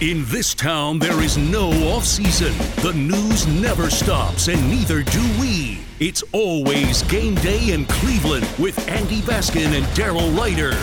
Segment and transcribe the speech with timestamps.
[0.00, 2.52] In this town, there is no off season.
[2.82, 5.78] The news never stops, and neither do we.
[6.00, 10.76] It's always game day in Cleveland with Andy Baskin and Daryl Ruiter.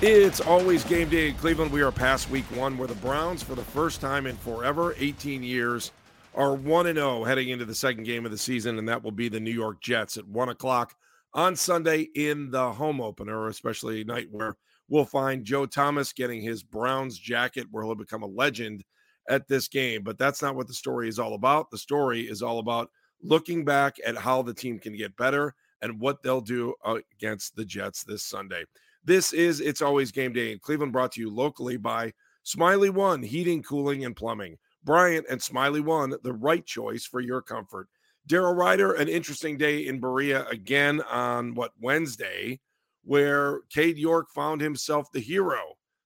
[0.00, 1.70] It's always game day in Cleveland.
[1.70, 5.42] We are past week one, where the Browns, for the first time in forever, 18
[5.42, 5.92] years,
[6.34, 9.28] are 1 0 heading into the second game of the season, and that will be
[9.28, 10.94] the New York Jets at 1 o'clock
[11.34, 14.56] on Sunday in the home opener, especially a night where
[14.90, 18.84] we'll find Joe Thomas getting his Browns jacket where he'll become a legend
[19.28, 20.02] at this game.
[20.02, 21.70] But that's not what the story is all about.
[21.70, 22.90] The story is all about
[23.22, 27.56] looking back at how the team can get better and what they'll do uh, against
[27.56, 28.64] the Jets this Sunday.
[29.04, 32.12] This is It's Always Game Day in Cleveland, brought to you locally by
[32.44, 34.58] Smylie One Heating, Cooling, and Plumbing.
[34.82, 37.88] Bryant and Smylie One, the right choice for your comfort.
[38.28, 42.60] Daryl Ruiter, an interesting day in Berea again on what Wednesday
[43.02, 45.60] where Cade York found himself the hero,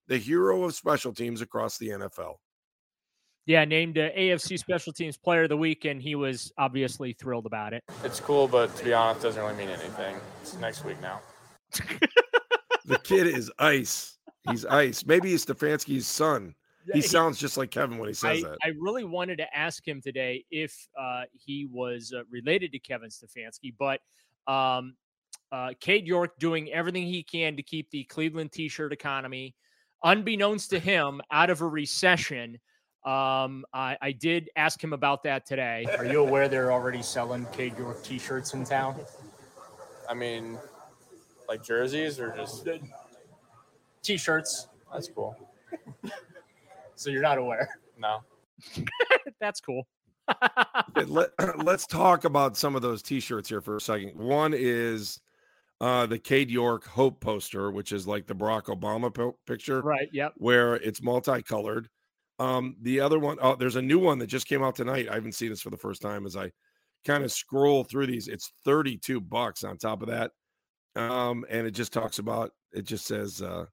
[0.08, 2.34] the hero of special teams across the NFL.
[3.46, 7.44] Yeah, named uh, AFC Special Teams Player of the Week, and he was obviously thrilled
[7.44, 7.84] about it.
[8.02, 10.16] It's cool, but to be honest, doesn't really mean anything.
[10.40, 11.20] It's next week now.
[12.86, 14.16] the kid is ice.
[14.48, 15.04] He's ice.
[15.04, 16.54] Maybe he's Stefanski's son.
[16.92, 18.58] He sounds just like Kevin when he says I, that.
[18.62, 23.08] I really wanted to ask him today if uh, he was uh, related to Kevin
[23.08, 24.00] Stefanski, but
[24.52, 24.94] um,
[25.54, 29.54] uh, Cade York doing everything he can to keep the Cleveland t-shirt economy,
[30.02, 32.58] unbeknownst to him, out of a recession.
[33.04, 35.86] Um, I, I did ask him about that today.
[35.98, 38.96] Are you aware they're already selling Cade York t-shirts in town?
[40.10, 40.58] I mean,
[41.48, 42.66] like jerseys or just
[44.02, 44.66] t-shirts.
[44.92, 45.36] That's cool.
[46.96, 47.68] so you're not aware?
[47.96, 48.22] No.
[49.40, 49.86] That's cool.
[50.96, 54.16] Let, us talk about some of those t-shirts here for a second.
[54.16, 55.20] One is
[55.84, 60.08] uh, the Cade York Hope poster, which is like the Barack Obama po- picture, right?
[60.14, 60.32] Yep.
[60.38, 61.90] Where it's multicolored.
[62.38, 65.10] Um, the other one, oh, there's a new one that just came out tonight.
[65.10, 66.52] I haven't seen this for the first time as I
[67.04, 68.28] kind of scroll through these.
[68.28, 70.30] It's 32 bucks on top of that.
[70.96, 73.66] Um, and it just talks about it just says uh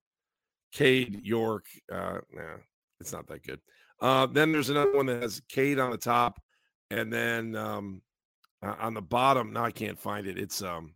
[0.74, 1.64] Cade York.
[1.90, 2.58] Uh nah,
[3.00, 3.62] it's not that good.
[4.02, 6.42] Uh then there's another one that has Cade on the top,
[6.90, 8.02] and then um
[8.62, 10.38] uh, on the bottom, now I can't find it.
[10.38, 10.94] It's um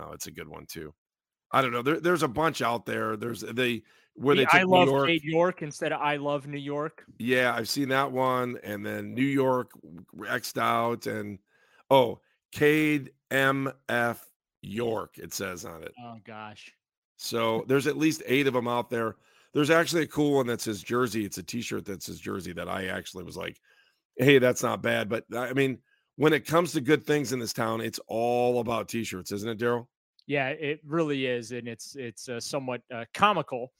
[0.00, 0.94] Oh, it's a good one too.
[1.52, 1.82] I don't know.
[1.82, 3.16] There, there's a bunch out there.
[3.16, 3.82] There's they
[4.14, 5.08] where the they I love New York.
[5.08, 7.04] New York instead of I love New York.
[7.18, 9.70] Yeah, I've seen that one, and then New York
[10.28, 11.38] X'd out, and
[11.90, 12.20] oh,
[12.52, 14.18] Cade MF
[14.62, 15.18] York.
[15.18, 15.92] It says on it.
[16.04, 16.72] Oh gosh.
[17.16, 19.16] So there's at least eight of them out there.
[19.52, 21.24] There's actually a cool one that says Jersey.
[21.24, 23.60] It's a T-shirt that says Jersey that I actually was like,
[24.16, 25.08] hey, that's not bad.
[25.08, 25.78] But I mean,
[26.20, 29.58] when it comes to good things in this town, it's all about t-shirts, isn't it,
[29.58, 29.86] Daryl?
[30.26, 33.72] Yeah, it really is, and it's it's uh, somewhat uh, comical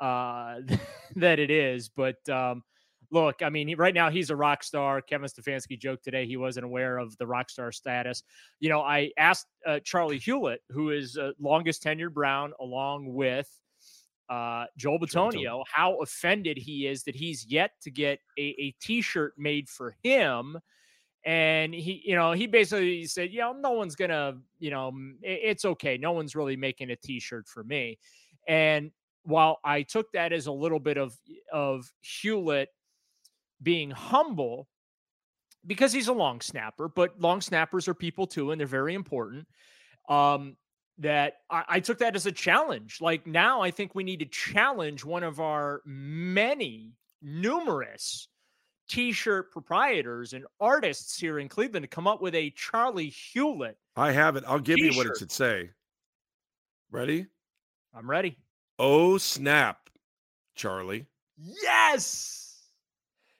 [0.00, 0.60] uh,
[1.16, 1.88] that it is.
[1.88, 2.62] But um,
[3.10, 5.02] look, I mean, he, right now he's a rock star.
[5.02, 8.22] Kevin Stefanski joked today he wasn't aware of the rock star status.
[8.60, 13.50] You know, I asked uh, Charley Hughlett, who is uh, longest tenured Brown, along with
[14.30, 19.34] uh, Joel Bitonio, how offended he is that he's yet to get a, a T-shirt
[19.36, 20.58] made for him
[21.24, 24.92] and he you know he basically said you know no one's gonna you know
[25.22, 27.98] it's okay no one's really making a t-shirt for me.
[28.48, 28.90] And
[29.24, 31.16] while i took that as a little bit of
[31.52, 32.66] of Hughlett
[33.62, 34.68] being humble
[35.64, 39.46] because he's a long snapper but long snappers are people too and they're very important
[40.08, 40.56] um
[40.98, 42.98] that I, I took that as a challenge.
[43.00, 48.26] Like now i think we need to challenge one of our many numerous
[48.88, 53.74] t-shirt proprietors and artists here in Cleveland to come up with a Charley Hughlett.
[53.96, 54.44] I have it.
[54.46, 54.92] I'll give t-shirt.
[54.92, 55.70] you what it should say.
[56.90, 57.26] Ready?
[57.94, 58.36] I'm ready.
[58.78, 59.90] Oh snap!
[60.54, 61.06] Charlie.
[61.38, 62.68] Yes.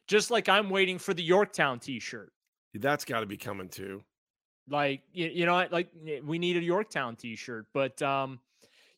[0.07, 2.33] Just like I'm waiting for the Yorktown t-shirt.
[2.75, 4.03] That's got to be coming too.
[4.69, 5.89] Like you, you know, like
[6.25, 8.41] we need a Yorktown t-shirt, but um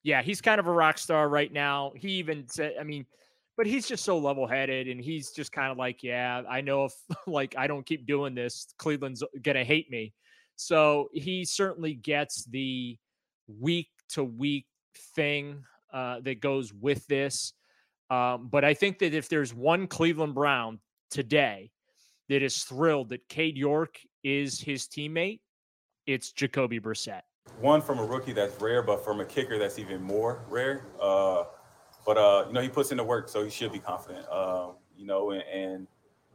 [0.03, 1.93] yeah, he's kind of a rock star right now.
[1.97, 3.07] He even said, I mean,
[3.57, 6.95] but he's just so level-headed and he's just kind of like, yeah, I know if
[7.27, 10.13] like I don't keep doing this, Cleveland's to hate me.
[10.57, 12.97] So he certainly gets the
[13.49, 14.67] week to week
[15.15, 17.53] thing uh, that goes with this.
[18.11, 20.79] Um, but I think that if there's one Cleveland Brown
[21.11, 21.71] today
[22.29, 25.41] that is thrilled that Cade York is his teammate,
[26.07, 27.23] it's Jacoby Brissett.
[27.61, 30.87] One from a rookie that's rare, but from a kicker that's even more rare.
[31.01, 31.45] Uh,
[32.05, 34.27] but uh, you know he puts in the work, so he should be confident.
[34.31, 35.87] Uh, you know, and, and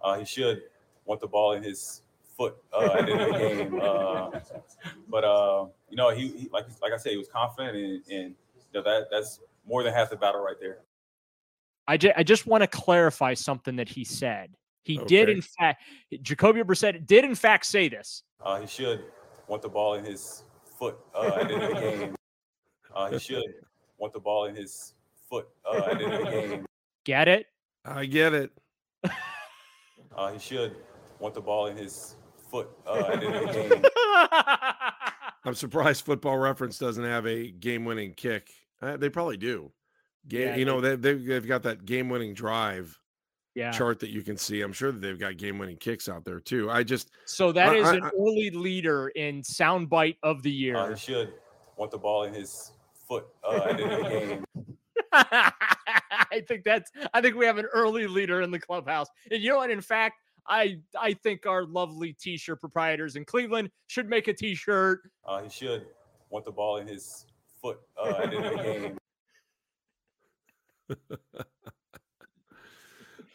[0.03, 0.63] uh, he should
[1.05, 2.01] want the ball in his
[2.37, 3.81] foot uh, at the end of the game.
[3.81, 4.39] Uh,
[5.09, 8.35] but uh, you know, he, he, like like I said, he was confident, and, and
[8.55, 10.79] you know, that that's more than half the battle right there.
[11.87, 14.51] I, ju- I just want to clarify something that he said.
[14.83, 15.07] He okay.
[15.07, 15.81] did, in fact,
[16.21, 18.23] Jacoby Brissett did, in fact, say this.
[18.43, 19.03] Uh, he should
[19.47, 20.43] want the ball in his
[20.77, 22.15] foot uh, at the end of the game.
[22.95, 23.43] Uh, he should
[23.97, 24.93] want the ball in his
[25.29, 26.65] foot uh, at the end of the game.
[27.05, 27.47] Get it?
[27.85, 28.51] I get it.
[30.15, 30.75] Uh, he should
[31.19, 32.15] want the ball in his
[32.51, 33.83] foot uh, at the end of the game.
[35.45, 38.49] I'm surprised Football Reference doesn't have a game-winning kick.
[38.81, 39.71] Uh, they probably do.
[40.27, 42.99] Game, yeah, you know, they, they've, they've got that game-winning drive
[43.55, 43.71] yeah.
[43.71, 44.61] chart that you can see.
[44.61, 46.69] I'm sure that they've got game-winning kicks out there too.
[46.69, 50.51] I just so that I, is I, an I, early leader in soundbite of the
[50.51, 50.75] year.
[50.75, 51.33] Uh, he should
[51.77, 52.73] want the ball in his
[53.07, 54.45] foot uh, at the end of the game.
[55.11, 56.91] I think that's.
[57.13, 59.71] I think we have an early leader in the clubhouse, and you know what?
[59.71, 65.01] In fact, I I think our lovely t-shirt proprietors in Cleveland should make a t-shirt.
[65.25, 65.85] Uh, he should
[66.29, 67.25] want the ball in his
[67.61, 68.97] foot uh, at the end of the game.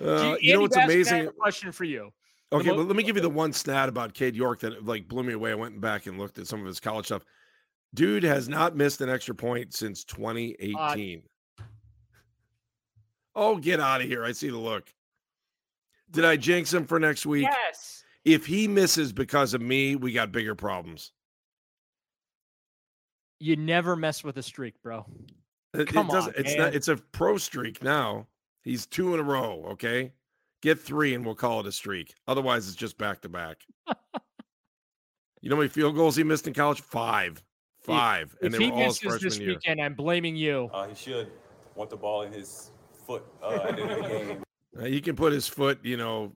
[0.01, 1.31] uh, you, know what's amazing?
[1.39, 2.13] question for you.
[2.53, 5.23] Okay, well, let me give you the one stat about Cade York that like blew
[5.23, 5.53] me away.
[5.53, 7.25] I went back and looked at some of his college stuff.
[7.95, 11.23] Dude has not missed an extra point since 2018.
[13.35, 14.25] Oh, get out of here.
[14.25, 14.93] I see the look.
[16.11, 17.49] Did I jinx him for next week?
[17.51, 18.05] Yes.
[18.25, 21.13] If he misses because of me, we got bigger problems.
[23.41, 25.05] You never mess with a streak, bro.
[25.75, 26.59] It, Come it on, it's man.
[26.59, 28.27] not it's a pro streak now.
[28.63, 30.13] He's two in a row, okay?
[30.63, 32.15] Get three and we'll call it a streak.
[32.29, 33.59] Otherwise, it's just back to back.
[35.45, 36.81] You know how many field goals he missed in college?
[36.81, 37.45] Five.
[37.81, 38.35] Five.
[38.41, 39.49] If, and if they were all his freshman this year.
[39.51, 40.71] weekend, I'm blaming you.
[40.73, 41.31] Uh, he should
[41.75, 42.71] want the ball in his
[43.07, 44.43] foot uh, the game.
[44.79, 46.33] Uh, he can put his foot, you know,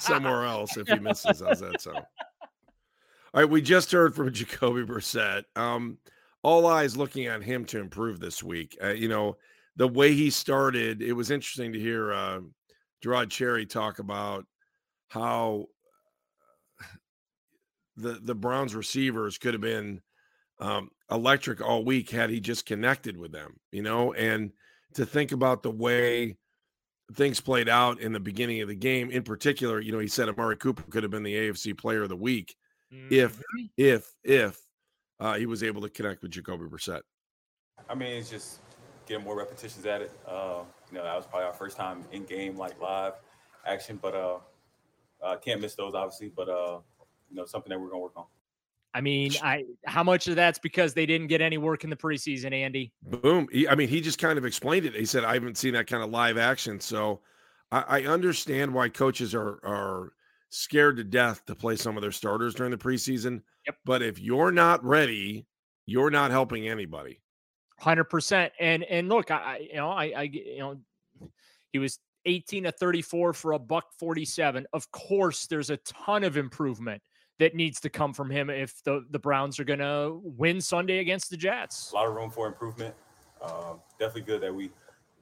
[0.00, 1.42] somewhere else if he misses.
[1.46, 1.92] How's that so?
[1.94, 5.44] All right, we just heard from Jacoby Brissett.
[5.56, 5.98] Um,
[6.42, 8.78] all eyes looking at him to improve this week.
[8.82, 9.36] Uh, you know,
[9.76, 12.40] the way he started, it was interesting to hear uh,
[13.02, 14.46] Gerard Cherry talk about
[15.08, 15.66] how
[17.96, 20.00] the the Browns receivers could have been
[20.60, 23.58] um, electric all week had he just connected with them.
[23.70, 24.52] You know, and
[24.96, 26.36] to think about the way
[27.14, 29.10] things played out in the beginning of the game.
[29.10, 32.08] In particular, you know, he said Amari Cooper could have been the AFC Player of
[32.08, 32.56] the Week
[32.92, 33.12] mm-hmm.
[33.12, 33.40] if
[33.76, 34.60] if if
[35.20, 37.02] uh, he was able to connect with Jacoby Brissett.
[37.88, 38.60] I mean, it's just
[39.06, 40.12] getting more repetitions at it.
[40.26, 43.14] Uh, you know, that was probably our first time in game like live
[43.66, 44.38] action, but uh,
[45.22, 46.32] uh can't miss those obviously.
[46.34, 46.78] But uh,
[47.30, 48.24] you know, something that we're gonna work on.
[48.96, 51.96] I mean, I how much of that's because they didn't get any work in the
[51.96, 52.94] preseason, Andy?
[53.02, 53.46] Boom.
[53.52, 54.94] He, I mean, he just kind of explained it.
[54.94, 57.20] He said, "I haven't seen that kind of live action." So,
[57.70, 60.12] I, I understand why coaches are are
[60.48, 63.42] scared to death to play some of their starters during the preseason.
[63.66, 63.76] Yep.
[63.84, 65.46] But if you're not ready,
[65.84, 67.20] you're not helping anybody.
[67.78, 68.54] Hundred percent.
[68.58, 70.80] And and look, I you know I I you know
[71.70, 74.66] he was 18 to 34 for a buck 47.
[74.72, 77.02] Of course, there's a ton of improvement
[77.38, 80.98] that needs to come from him if the, the Browns are going to win Sunday
[80.98, 81.92] against the Jets.
[81.92, 82.94] A lot of room for improvement.
[83.42, 84.70] Uh, definitely good that we, you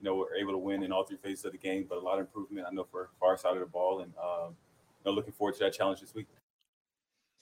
[0.02, 2.14] know, were able to win in all three phases of the game, but a lot
[2.14, 2.66] of improvement.
[2.70, 4.54] I know for far side of the ball, and uh, you
[5.04, 6.26] know, looking forward to that challenge this week.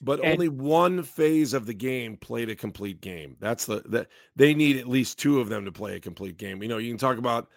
[0.01, 3.37] But and, only one phase of the game played a complete game.
[3.39, 6.63] That's the that they need at least two of them to play a complete game.
[6.63, 7.47] You know, you can talk about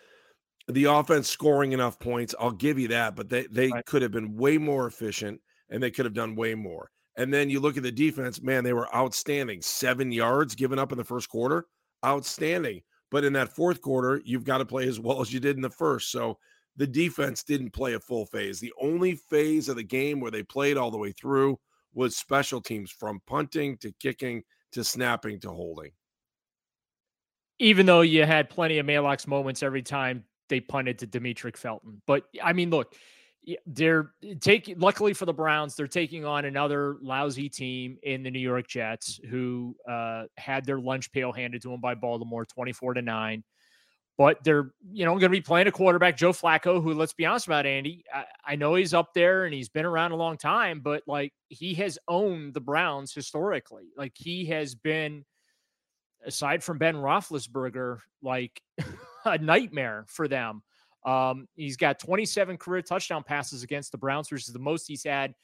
[0.68, 2.35] the offense scoring enough points.
[2.38, 3.85] I'll give you that, but they they right.
[3.87, 6.90] could have been way more efficient and they could have done way more.
[7.16, 9.62] And then you look at the defense, man, they were outstanding.
[9.62, 11.66] Seven yards given up in the first quarter,
[12.04, 12.82] outstanding.
[13.11, 15.62] But in that fourth quarter, you've got to play as well as you did in
[15.62, 16.11] the first.
[16.11, 16.38] So
[16.76, 18.61] the defense didn't play a full phase.
[18.61, 21.58] The only phase of the game where they played all the way through
[21.94, 24.42] was special teams from punting to kicking
[24.73, 25.92] to snapping to holding.
[27.58, 32.02] Even though you had plenty of Maalox moments every time they punted to Demetric Felton.
[32.06, 32.94] But I mean, look,
[33.67, 34.11] they're
[34.41, 34.79] taking.
[34.79, 39.21] Luckily for the Browns, they're taking on another lousy team in the New York Jets,
[39.31, 43.45] who uh, had their lunch pail handed to them by Baltimore, twenty-four to nine.
[44.19, 47.26] But they're, you know, going to be playing a quarterback, Joe Flacco, who, let's be
[47.26, 50.38] honest about Andy, I, I know he's up there and he's been around a long
[50.38, 53.88] time, but like he has owned the Browns historically.
[53.95, 55.26] Like he has been,
[56.25, 58.62] aside from Ben Roethlisberger, like
[59.26, 60.62] a nightmare for them.
[61.07, 65.05] Um, he's got 27 career touchdown passes against the Browns, which is the most he's
[65.05, 65.35] had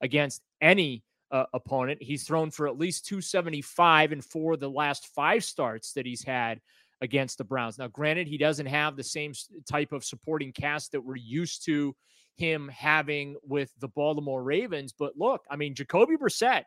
[0.00, 2.02] against any uh, opponent.
[2.02, 6.24] He's thrown for at least 275 in four of the last five starts that he's
[6.24, 6.60] had
[7.00, 7.78] against the Browns.
[7.78, 9.32] Now, granted, he doesn't have the same
[9.66, 11.94] type of supporting cast that we're used to
[12.36, 14.92] him having with the Baltimore Ravens.
[14.92, 16.64] But look, I mean, Jacoby Brissett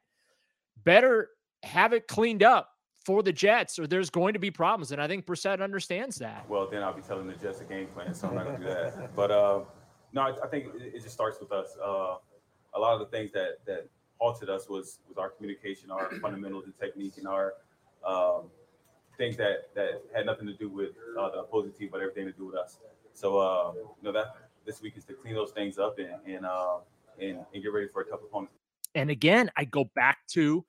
[0.83, 1.29] better
[1.63, 2.69] have it cleaned up
[3.05, 4.91] for the Jets, or there's going to be problems.
[4.91, 6.49] And I think Brissett understands that.
[6.49, 8.63] Well, then I'll be telling the Jets a game plan, so I'm not going to
[8.63, 9.11] do that.
[9.15, 9.61] But uh,
[10.11, 11.77] no, I, I think it, it, just starts with us.
[11.81, 12.15] Uh,
[12.73, 16.65] a lot of the things that that halted us was was our communication, our fundamentals
[16.65, 17.53] and technique, and our
[18.05, 18.43] um,
[19.17, 22.31] things that that had nothing to do with uh, the opposing team, but everything to
[22.31, 22.79] do with us.
[23.13, 24.35] So uh, you know that
[24.65, 26.77] this week is to clean those things up and and uh,
[27.21, 28.51] and, and get ready for a tough opponent.
[28.95, 30.65] And again, I go back to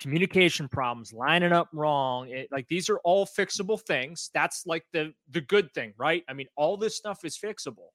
[0.00, 2.28] communication problems, lining up wrong.
[2.28, 4.30] It, like these are all fixable things.
[4.34, 6.22] That's like the the good thing, right?
[6.28, 7.88] I mean, all this stuff is fixable,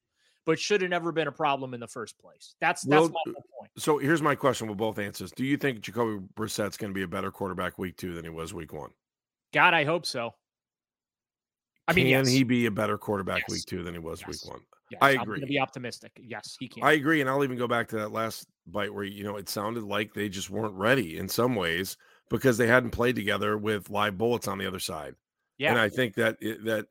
[0.45, 2.55] but should have never been a problem in the first place.
[2.59, 3.71] That's that's well, my uh, point.
[3.77, 5.31] So here's my question with both answers.
[5.31, 8.29] Do you think Jacoby Brissett's going to be a better quarterback week two than he
[8.29, 8.91] was week one?
[9.53, 10.33] God, I hope so.
[11.87, 12.29] I mean, can yes.
[12.29, 13.49] he be a better quarterback yes.
[13.49, 14.29] week two than he was yes.
[14.29, 14.61] week one?
[14.99, 15.39] I agree.
[15.39, 16.11] to be optimistic.
[16.19, 16.83] Yes, he can.
[16.83, 19.49] I agree, and I'll even go back to that last bite where you know it
[19.49, 21.97] sounded like they just weren't ready in some ways
[22.29, 25.15] because they hadn't played together with live bullets on the other side.
[25.57, 26.87] Yeah, and I think that that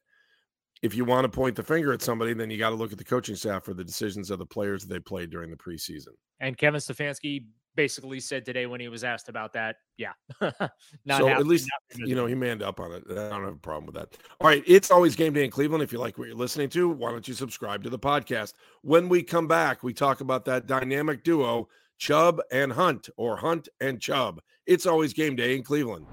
[0.83, 2.99] if you want to point the finger at somebody, then you got to look at
[2.99, 6.15] the coaching staff for the decisions of the players that they played during the preseason.
[6.41, 10.13] And Kevin Stefanski basically said today when he was asked about that, yeah.
[10.41, 13.05] so at least you know he manned up on it.
[13.11, 14.17] I don't have a problem with that.
[14.41, 15.83] All right, it's always game day in Cleveland.
[15.83, 18.55] If you like what you're listening to, why don't you subscribe to the podcast?
[18.83, 23.69] When we come back, we talk about that dynamic duo, Chubb and Hunt, or Hunt
[23.81, 24.41] and Chubb.
[24.67, 26.07] It's always game day in Cleveland.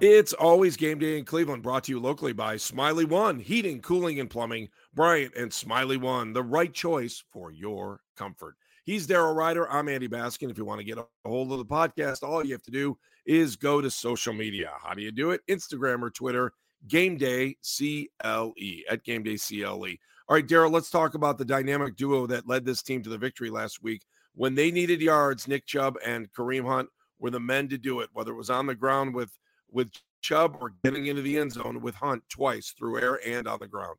[0.00, 4.20] It's always game day in Cleveland, brought to you locally by Smylie One Heating, Cooling,
[4.20, 4.68] and Plumbing.
[4.92, 8.56] Bryant and Smylie One, the right choice for your comfort.
[8.86, 9.68] He's Daryl Ruiter.
[9.68, 10.48] I'm Andy Baskin.
[10.48, 12.96] If you want to get a hold of the podcast, all you have to do
[13.26, 14.70] is go to social media.
[14.80, 15.40] How do you do it?
[15.50, 16.52] Instagram or Twitter,
[16.86, 18.52] Game Day CLE
[18.88, 19.96] at Game Day CLE.
[20.28, 23.18] All right, Daryl, let's talk about the dynamic duo that led this team to the
[23.18, 24.02] victory last week.
[24.36, 26.88] When they needed yards, Nick Chubb and Kareem Hunt
[27.18, 29.36] were the men to do it, whether it was on the ground with
[29.68, 29.90] with
[30.20, 33.66] Chubb or getting into the end zone with Hunt twice through air and on the
[33.66, 33.96] ground.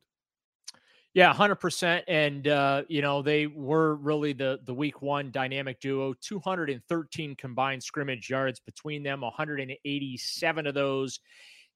[1.14, 2.04] Yeah, hundred percent.
[2.06, 6.14] And uh, you know they were really the the week one dynamic duo.
[6.20, 9.22] Two hundred and thirteen combined scrimmage yards between them.
[9.22, 11.20] One hundred and eighty-seven of those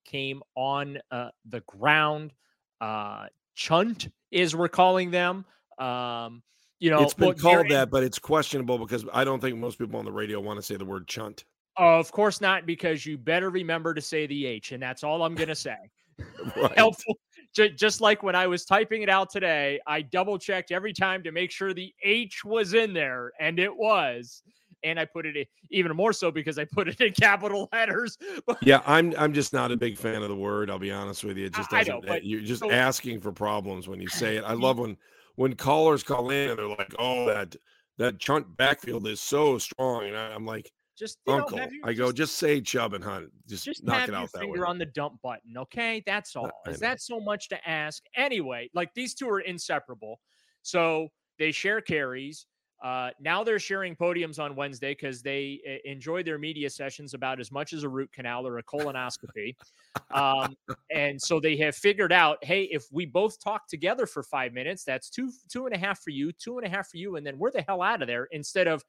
[0.05, 2.33] came on uh, the ground.
[2.81, 5.45] Uh, chunt is we're calling them.
[5.79, 6.43] Um,
[6.79, 9.99] you know, it's been called that, but it's questionable because I don't think most people
[9.99, 11.45] on the radio want to say the word chunt.
[11.77, 15.35] of course not, because you better remember to say the H, and that's all I'm
[15.35, 15.77] going to say.
[16.57, 16.77] right.
[16.77, 17.19] Helpful,
[17.55, 21.33] just like when I was typing it out today, I double checked every time to
[21.33, 24.43] make sure the H was in there, and it was.
[24.85, 28.19] And I put it in, even more so because I put it in capital letters.
[28.63, 30.71] yeah, I'm I'm just not a big fan of the word.
[30.71, 31.47] I'll be honest with you.
[31.47, 32.05] It just doesn't.
[32.05, 34.45] Know, you're just so, asking for problems when you say it.
[34.45, 34.97] I love when
[35.37, 37.55] when callers call in and they're like, "Oh, that
[37.99, 41.59] that chunt backfield is so strong," and I, I'm like, just uncle.
[41.59, 43.31] Know, I go, just say Chubb and Hunt.
[43.49, 44.47] Just, just knock it out that way.
[44.47, 45.57] finger on the dump button.
[45.57, 46.51] Okay, that's all.
[46.69, 48.03] Is that so much to ask?
[48.17, 50.21] Anyway, like these two are inseparable.
[50.63, 51.09] So
[51.39, 52.47] they share carries.
[52.83, 57.39] Uh, now they're sharing podiums on Wednesday because they uh, enjoy their media sessions about
[57.39, 59.55] as much as a root canal or a colonoscopy.
[60.11, 60.57] um,
[60.93, 64.83] and so they have figured out, hey, if we both talk together for five minutes,
[64.83, 67.25] that's two two and a half for you, two and a half for you, and
[67.25, 68.27] then we're the hell out of there.
[68.33, 68.83] Instead of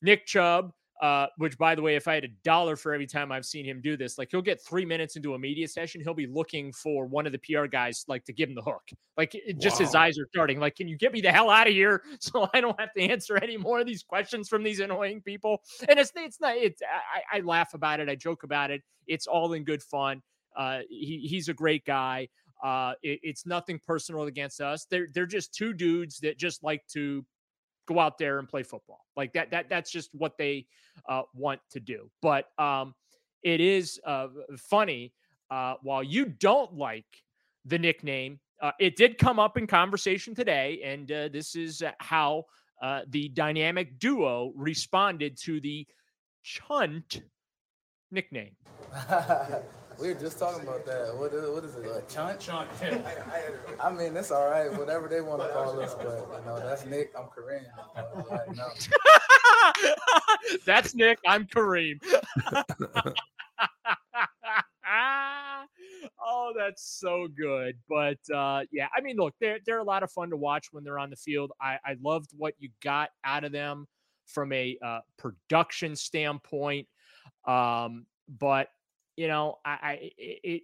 [0.00, 0.72] Nick Chubb
[1.02, 3.66] uh, which by the way, if I had a dollar for every time I've seen
[3.66, 6.72] him do this, like he'll get three minutes into a media session, he'll be looking
[6.72, 8.82] for one of the PR guys like to give him the hook.
[9.16, 9.86] Like just wow.
[9.86, 10.58] his eyes are starting.
[10.58, 13.02] Like, can you get me the hell out of here so I don't have to
[13.02, 15.62] answer any more of these questions from these annoying people?
[15.88, 18.82] And it's it's not it's I, I laugh about it, I joke about it.
[19.06, 20.22] It's all in good fun.
[20.56, 22.28] Uh, he, he's a great guy.
[22.64, 24.86] Uh, it, it's nothing personal against us.
[24.90, 27.24] They're they're just two dudes that just like to
[27.86, 29.06] go out there and play football.
[29.16, 30.66] Like that that that's just what they
[31.08, 32.10] uh, want to do.
[32.22, 32.94] But um,
[33.42, 34.28] it is uh,
[34.58, 35.12] funny.
[35.48, 37.06] Uh, while you don't like
[37.64, 42.44] the nickname uh, it did come up in conversation today, and uh, this is how
[42.80, 45.86] uh, the dynamic duo responded to the
[46.42, 47.22] Chunt
[48.10, 48.56] nickname.
[49.98, 51.14] we were just talking about that.
[51.16, 51.86] What is, what is it?
[51.90, 52.38] Like Chunt?
[52.40, 52.68] Chunt.
[53.80, 54.72] I mean, it's all right.
[54.78, 57.12] Whatever they want to call us, but you know, that's Nick.
[57.16, 57.64] I'm Kareem.
[60.66, 61.18] that's Nick.
[61.26, 61.98] I'm Kareem.
[66.24, 67.76] oh, that's so good.
[67.88, 70.84] But uh, yeah, I mean, look, they're they're a lot of fun to watch when
[70.84, 71.52] they're on the field.
[71.60, 73.86] I, I loved what you got out of them
[74.26, 76.86] from a uh, production standpoint.
[77.46, 78.68] Um, but
[79.16, 80.62] you know, I, I it,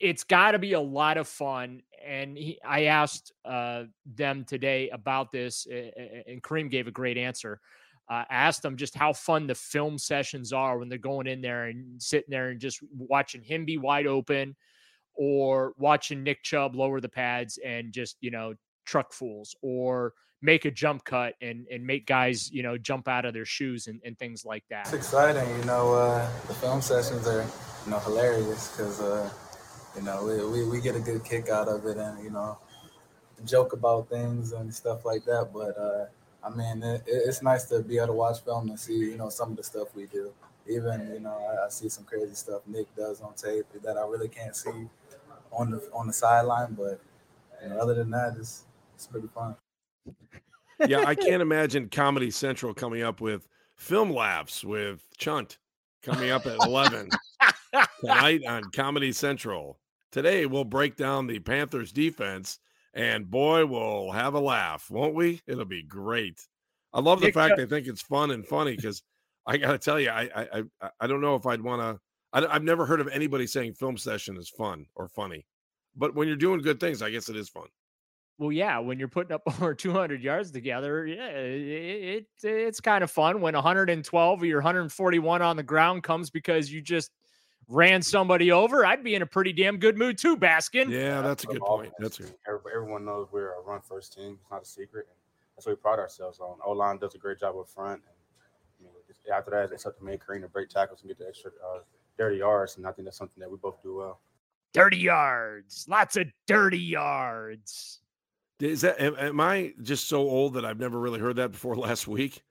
[0.00, 1.82] it's got to be a lot of fun.
[2.06, 7.60] And he, I asked uh, them today about this, and Kareem gave a great answer.
[8.08, 11.66] Uh, asked them just how fun the film sessions are when they're going in there
[11.66, 14.56] and sitting there and just watching him be wide open
[15.14, 18.54] or watching Nick Chubb lower the pads and just, you know,
[18.86, 23.24] truck fools or make a jump cut and, and make guys, you know, jump out
[23.24, 24.86] of their shoes and, and things like that.
[24.86, 25.48] It's exciting.
[25.58, 27.42] You know, uh, the film sessions are,
[27.84, 29.28] you know, hilarious because, uh,
[29.96, 32.58] you know, we, we, we, get a good kick out of it and, you know,
[33.44, 35.50] joke about things and stuff like that.
[35.52, 36.06] But, uh,
[36.44, 39.30] I mean, it, it's nice to be able to watch film and see, you know,
[39.30, 40.32] some of the stuff we do.
[40.68, 44.02] Even, you know, I, I see some crazy stuff Nick does on tape that I
[44.02, 44.88] really can't see
[45.52, 46.74] on the on the sideline.
[46.74, 47.00] But
[47.62, 48.64] you know, other than that, it's
[48.94, 49.56] it's pretty fun.
[50.86, 53.46] Yeah, I can't imagine Comedy Central coming up with
[53.76, 55.58] film laughs with Chunt
[56.02, 57.08] coming up at eleven
[58.00, 59.78] tonight on Comedy Central.
[60.10, 62.58] Today we'll break down the Panthers defense,
[62.94, 65.40] and boy, we'll have a laugh, won't we?
[65.46, 66.46] It'll be great.
[66.92, 69.02] I love the fact they think it's fun and funny because
[69.46, 72.00] I got to tell you, I I I don't know if I'd want to
[72.32, 75.46] I, have never heard of anybody saying film session is fun or funny,
[75.96, 77.68] but when you're doing good things, I guess it is fun.
[78.38, 83.02] Well, yeah, when you're putting up over 200 yards together, yeah, it, it it's kind
[83.02, 87.10] of fun when 112 or your 141 on the ground comes because you just
[87.68, 88.86] ran somebody over.
[88.86, 90.88] I'd be in a pretty damn good mood too, Baskin.
[90.90, 91.92] Yeah, that's a good point.
[91.98, 92.34] That's good.
[92.48, 94.38] Everyone knows we're a run first team.
[94.40, 95.06] It's not a secret.
[95.10, 95.18] And
[95.56, 96.58] that's what we pride ourselves on.
[96.64, 98.00] O line does a great job up front.
[98.06, 98.14] And,
[99.32, 101.50] after that, it's up to me and Kareem to break tackles and get the extra
[101.50, 101.80] uh,
[102.16, 104.20] dirty yards, and I think that's something that we both do well.
[104.72, 108.00] Dirty yards, lots of dirty yards.
[108.60, 111.76] Is that am, am I just so old that I've never really heard that before
[111.76, 112.42] last week?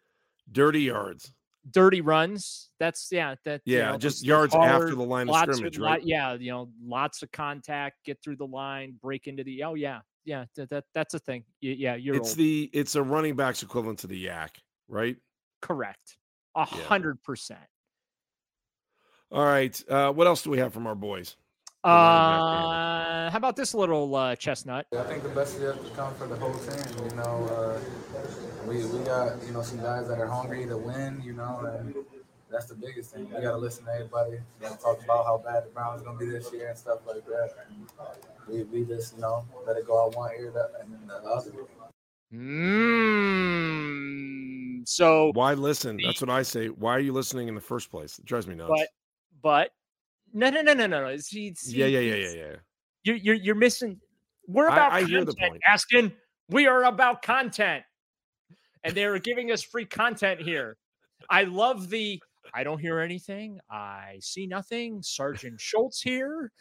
[0.52, 1.34] Dirty yards
[1.72, 2.70] dirty runs.
[2.80, 5.84] That's yeah, that yeah, you know, just yards hard, after the line of scrimmage, of,
[5.84, 6.04] right?
[6.04, 9.64] Yeah, you know, lots of contact, get through the line, break into the.
[9.64, 11.44] Oh yeah, yeah, that, that that's a thing.
[11.62, 12.16] Yeah, you're.
[12.16, 12.38] It's old.
[12.38, 14.50] the it's a running back's equivalent to the YAC,
[14.88, 15.18] right?
[15.62, 16.18] Correct,
[16.56, 17.60] a hundred percent.
[19.32, 19.84] All right.
[19.90, 21.36] Uh, what else do we have from our boys?
[21.88, 24.88] Uh, how about this little uh, chestnut?
[24.92, 26.84] I think the best is yet to come for the whole team.
[27.10, 27.80] You know, uh,
[28.68, 31.22] we we got you know some guys that are hungry to win.
[31.24, 31.96] You know, and
[32.52, 33.30] that's the biggest thing.
[33.34, 34.32] We got to listen to everybody.
[34.32, 36.78] We got to talk about how bad the Browns going to be this year and
[36.78, 37.52] stuff like that.
[37.70, 37.88] And
[38.50, 41.52] we we just you know let it go out one ear and then the other.
[42.34, 43.48] Mm,
[44.86, 45.98] so why listen?
[46.04, 46.68] That's what I say.
[46.68, 48.20] Why are you listening in the first place?
[48.20, 48.74] It drives me nuts.
[48.76, 48.90] But
[49.42, 49.72] but
[50.34, 51.18] no no no no no no.
[51.18, 52.56] See, see, yeah yeah yeah yeah yeah.
[53.04, 54.00] You're you're you're missing.
[54.48, 56.14] We're about I, I content, Baskin.
[56.50, 57.84] We are about content,
[58.84, 60.78] and they are giving us free content here.
[61.30, 62.22] I love the.
[62.54, 63.60] I don't hear anything.
[63.70, 65.02] I see nothing.
[65.04, 66.52] Sergeant Schultz here,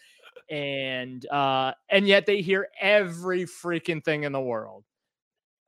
[0.50, 4.84] and uh, and yet they hear every freaking thing in the world.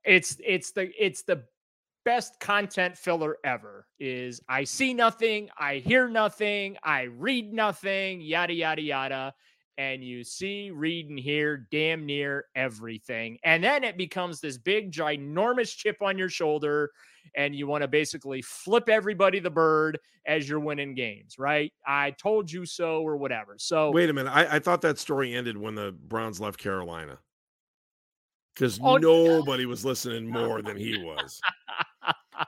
[0.03, 1.43] It's it's the it's the
[2.09, 8.51] best content filler ever is I see nothing, I hear nothing, I read nothing, yada,
[8.51, 9.33] yada, yada.
[9.77, 13.37] And you see, read, and hear damn near everything.
[13.43, 16.89] And then it becomes this big, ginormous chip on your shoulder.
[17.35, 21.71] And you want to basically flip everybody the bird as you're winning games, right?
[21.85, 23.53] I told you so, or whatever.
[23.59, 24.31] So, wait a minute.
[24.31, 27.19] I, I thought that story ended when the Browns left Carolina
[28.59, 31.39] because oh, nobody was listening more than he was.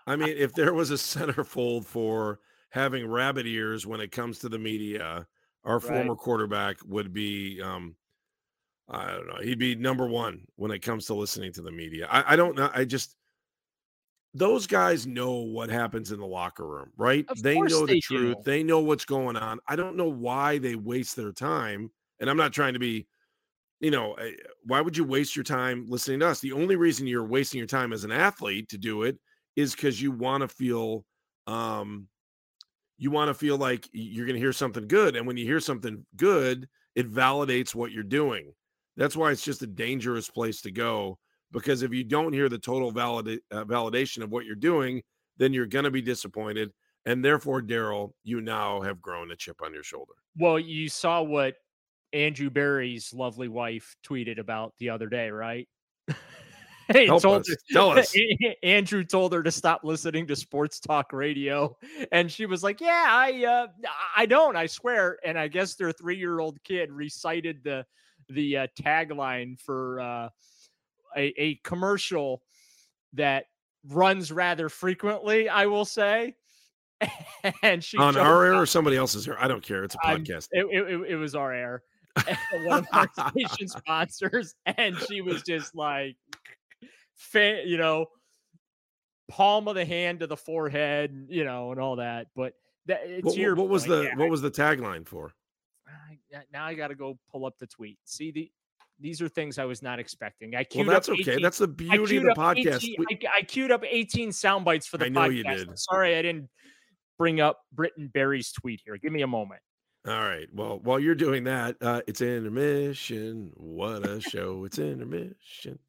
[0.07, 4.49] I mean, if there was a centerfold for having rabbit ears when it comes to
[4.49, 5.27] the media,
[5.63, 5.83] our right.
[5.83, 7.95] former quarterback would be um
[8.89, 12.07] I don't know, he'd be number one when it comes to listening to the media.
[12.11, 12.69] I, I don't know.
[12.73, 13.15] I just
[14.33, 17.25] those guys know what happens in the locker room, right?
[17.27, 18.37] Of they know they the truth.
[18.37, 18.43] Do.
[18.45, 19.59] They know what's going on.
[19.67, 21.91] I don't know why they waste their time.
[22.19, 23.07] And I'm not trying to be,
[23.79, 24.31] you know, eh,
[24.63, 26.39] why would you waste your time listening to us?
[26.39, 29.17] The only reason you're wasting your time as an athlete to do it
[29.55, 31.05] is because you want to feel
[31.47, 32.07] um
[32.97, 35.59] you want to feel like you're going to hear something good and when you hear
[35.59, 38.53] something good it validates what you're doing
[38.97, 41.17] That's why it's just a dangerous place to go
[41.51, 45.01] because if you don't hear the total uh, validation of what you're doing,
[45.37, 46.71] then you're going to be disappointed.
[47.05, 50.13] And therefore, Daryl, you now have grown a chip on your shoulder.
[50.37, 51.55] Well, you saw what
[52.13, 55.67] Andrew Berry's lovely wife tweeted about the other day, right?
[56.93, 57.55] told us.
[57.71, 58.15] Tell us.
[58.63, 61.75] Andrew told her to stop listening to sports talk radio,
[62.11, 63.67] and she was like, "Yeah, I, uh,
[64.15, 64.55] I don't.
[64.55, 67.85] I swear." And I guess their three-year-old kid recited the
[68.29, 70.29] the uh, tagline for uh,
[71.17, 72.41] a, a commercial
[73.13, 73.45] that
[73.89, 75.49] runs rather frequently.
[75.49, 76.35] I will say,
[77.63, 79.37] and she on our air or somebody else's air?
[79.39, 79.83] I don't care.
[79.83, 80.47] It's a podcast.
[80.51, 81.83] It, it, it- it was our air,
[82.65, 86.15] one of our station sponsors, and she was just like,
[87.21, 88.07] fa- you know,
[89.29, 92.27] palm of the hand to the forehead, you know, and all that.
[92.35, 92.53] But
[92.87, 95.33] that, it's what, your what was the yeah, what was the tagline for?
[95.87, 97.97] I- now I got to go pull up the tweet.
[98.05, 98.51] See the.
[98.99, 100.53] These are things I was not expecting.
[100.53, 101.31] I Well, queued that's up okay.
[101.31, 102.75] 18 That's the beauty of the podcast.
[102.83, 105.35] 18 We- I, I queued up 18 sound bites for the I know podcast.
[105.35, 105.69] you did.
[105.69, 106.49] I'm sorry I didn't
[107.17, 108.97] bring up Britton Berry's tweet here.
[108.97, 109.59] Give me a moment.
[110.07, 110.47] All right.
[110.53, 113.51] Well, while you're doing that, uh, it's intermission.
[113.55, 114.65] What a show!
[114.65, 115.79] It's intermission.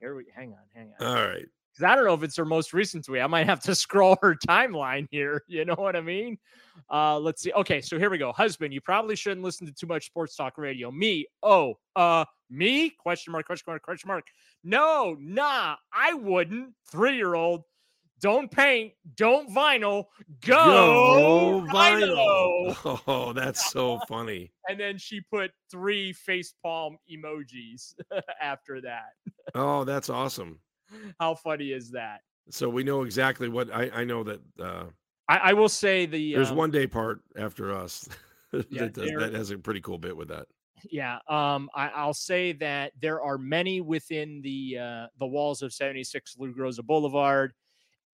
[0.00, 1.06] Here we hang on, hang on.
[1.06, 1.46] All right.
[1.76, 3.22] 'Cause I don't know if it's her most recent tweet.
[3.22, 5.44] I might have to scroll her timeline here.
[5.46, 6.36] You know what I mean?
[6.90, 7.52] Uh, let's see.
[7.52, 8.32] Okay, so here we go.
[8.32, 10.90] Husband, you probably shouldn't listen to too much sports talk radio.
[10.90, 12.90] Me, oh, uh, me?
[12.90, 14.24] Question mark, question mark, question mark.
[14.64, 16.74] No, nah, I wouldn't.
[16.90, 17.62] Three year old.
[18.20, 20.04] Don't paint, don't vinyl,
[20.44, 22.74] go, vinyl.
[22.76, 23.00] vinyl.
[23.06, 24.52] Oh, that's so funny.
[24.68, 27.94] And then she put three face palm emojis
[28.42, 29.10] after that.
[29.54, 30.60] Oh, that's awesome.
[31.18, 32.20] How funny is that?
[32.50, 34.84] So we know exactly what I, I know that uh,
[35.28, 38.08] I, I will say the there's um, one day part after us
[38.68, 40.46] Yeah, that, does, that has a pretty cool bit with that.
[40.90, 45.72] Yeah, um, I, I'll say that there are many within the uh, the walls of
[45.72, 47.52] 76 Lou Groza Boulevard,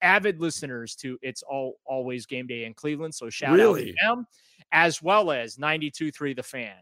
[0.03, 3.15] avid listeners to It's All Always Game Day in Cleveland.
[3.15, 4.27] So shout out to them,
[4.73, 6.75] as well as 92.3 The Fan.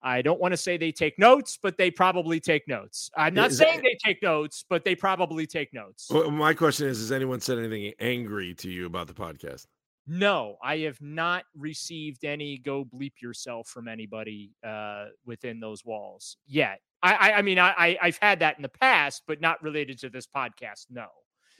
[0.00, 3.10] I don't want to say they take notes, but they probably take notes.
[3.16, 6.08] I'm not Is that- saying they take notes, but they probably take notes.
[6.10, 9.66] Well, my question is: Has anyone said anything angry to you about the podcast?
[10.06, 16.36] No, I have not received any go bleep yourself from anybody uh, within those walls
[16.46, 16.80] yet.
[17.02, 20.08] I, I, I mean, I, I've had that in the past, but not related to
[20.08, 20.86] this podcast.
[20.90, 21.08] No.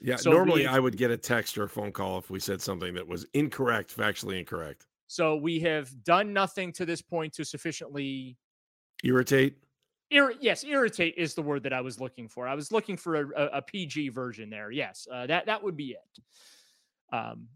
[0.01, 2.39] Yeah, So normally we- I would get a text or a phone call if we
[2.39, 4.85] said something that was incorrect, factually incorrect.
[5.07, 8.37] So we have done nothing to this point to sufficiently.
[9.03, 9.57] Irritate.
[10.11, 12.47] Ir- yes, irritate is the word that I was looking for.
[12.47, 14.71] I was looking for a, a, a PG version there.
[14.71, 16.21] Yes, uh, that that would be it.
[17.11, 17.47] Um,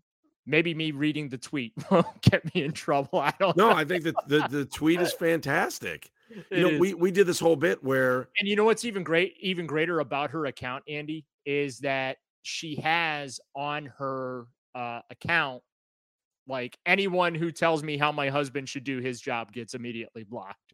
[0.45, 3.19] maybe me reading the tweet won't get me in trouble.
[3.19, 3.55] I don't.
[3.55, 3.75] No, know.
[3.75, 6.09] I think that the, the tweet is fantastic.
[6.49, 6.79] It You know, is.
[6.79, 9.99] we, we did this whole bit where And you know what's even great, even greater
[9.99, 15.63] about her account, Andy, is that she has on her uh, account,
[16.47, 20.73] like anyone who tells me how my husband should do his job gets immediately blocked.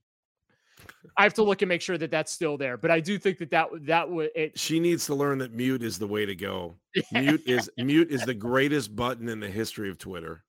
[1.18, 3.38] I have to look and make sure that that's still there, but I do think
[3.40, 4.58] that that that would it.
[4.58, 6.76] she needs to learn that mute is the way to go.
[7.12, 10.44] Mute is mute is the greatest button in the history of Twitter.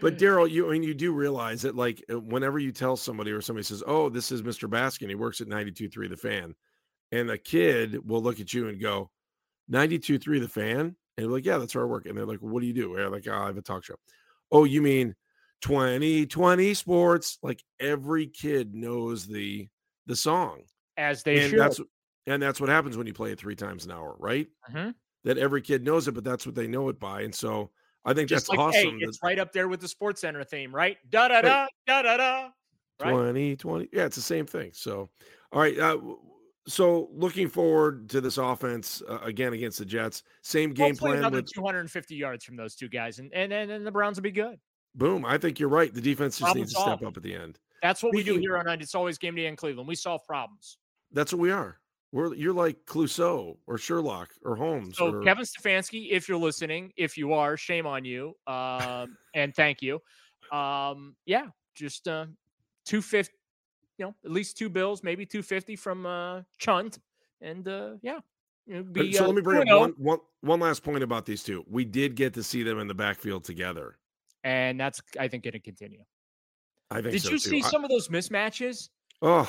[0.00, 3.30] But Daryl, you I mean you do realize that like uh, whenever you tell somebody
[3.30, 4.68] or somebody says, "Oh, this is Mr.
[4.68, 5.08] Baskin.
[5.08, 6.54] He works at 92.3 The Fan,"
[7.12, 9.10] and a kid will look at you and go,
[9.72, 12.74] "92.3 The Fan," and like, "Yeah, that's I work." And they're like, "What do you
[12.74, 13.96] do?" And like, oh, "I have a talk show."
[14.52, 15.14] Oh, you mean
[15.62, 17.38] 2020 sports?
[17.42, 19.68] Like every kid knows the
[20.06, 20.64] the song
[20.96, 21.58] as they and should.
[21.58, 21.80] that's
[22.26, 24.48] and that's what happens when you play it three times an hour, right?
[24.68, 24.94] Mhm.
[25.24, 27.72] That every kid knows it, but that's what they know it by, and so
[28.04, 28.98] I think Just that's like, hey, awesome.
[28.98, 30.98] it's right up there with the Sports Center theme, right?
[31.08, 32.50] Da da da da da da.
[32.98, 33.20] Right?
[33.20, 34.72] 2020, yeah, it's the same thing.
[34.72, 35.10] So,
[35.52, 35.98] all right, uh,
[36.66, 40.22] so looking forward to this offense uh, again against the Jets.
[40.42, 43.86] Same game Hopefully plan with 250 yards from those two guys, and and and, and
[43.86, 44.58] the Browns will be good.
[44.94, 45.24] boom.
[45.24, 45.92] I think you're right.
[45.92, 47.58] The defense just Problem needs to step up at the end.
[47.82, 49.88] That's what we do here on It's Always Game Day in Cleveland.
[49.88, 50.78] We solve problems.
[51.10, 51.78] That's what we are.
[52.12, 54.98] We're you're like Clouseau or Sherlock or Holmes.
[54.98, 58.34] So or, Kevin Stefanski, if you're listening, if you are, shame on you.
[58.46, 59.98] Um, and thank you.
[60.52, 62.26] Um, yeah, just uh,
[62.84, 63.34] two fifty,
[64.02, 66.98] you know, at least two bills, maybe two fifty from uh, Chunt,
[67.40, 68.18] and uh, yeah.
[68.92, 71.42] Be, so uh, let me bring up 2-0, one, one, one last point about these
[71.42, 71.64] two.
[71.68, 73.98] We did get to see them in the backfield together.
[74.44, 76.02] and that's I think going to continue.
[76.90, 77.12] I think.
[77.12, 77.50] Did so you too.
[77.50, 78.88] see I- some of those mismatches?
[79.20, 79.48] oh,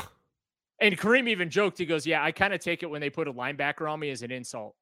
[0.80, 1.78] And Kareem even joked.
[1.80, 4.10] He goes, "Yeah, I kind of take it when they put a linebacker on me
[4.12, 4.76] as an insult."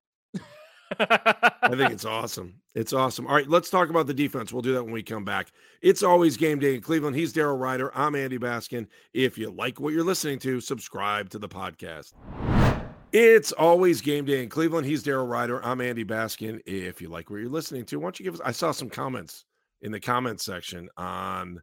[0.99, 2.55] I think it's awesome.
[2.75, 3.27] It's awesome.
[3.27, 4.51] All right, let's talk about the defense.
[4.51, 5.51] We'll do that when we come back.
[5.81, 7.15] It's always game day in Cleveland.
[7.15, 7.95] He's Daryl Ruiter.
[7.97, 8.87] I'm Andy Baskin.
[9.13, 12.13] If you like what you're listening to, subscribe to the podcast.
[13.11, 14.87] It's always game day in Cleveland.
[14.87, 15.63] He's Daryl Ruiter.
[15.65, 16.59] I'm Andy Baskin.
[16.65, 18.41] If you like what you're listening to, why don't you give us?
[18.43, 19.45] I saw some comments
[19.81, 21.61] in the comment section on,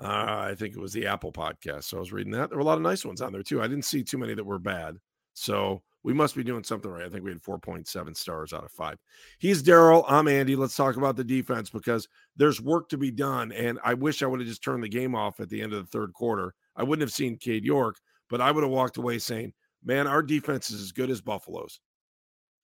[0.00, 0.06] uh,
[0.50, 1.84] I think it was the Apple podcast.
[1.84, 2.48] So I was reading that.
[2.48, 3.60] There were a lot of nice ones on there too.
[3.60, 4.96] I didn't see too many that were bad.
[5.34, 7.04] So we must be doing something right.
[7.04, 8.98] I think we had 4.7 stars out of five.
[9.38, 10.04] He's Daryl.
[10.08, 10.56] I'm Andy.
[10.56, 13.52] Let's talk about the defense because there's work to be done.
[13.52, 15.84] And I wish I would have just turned the game off at the end of
[15.84, 16.54] the third quarter.
[16.74, 17.96] I wouldn't have seen Cade York,
[18.28, 19.52] but I would have walked away saying,
[19.84, 21.80] man, our defense is as good as Buffalo's.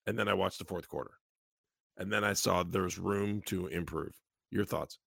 [0.05, 1.11] And then I watched the fourth quarter.
[1.97, 4.13] And then I saw there's room to improve.
[4.51, 4.97] Your thoughts?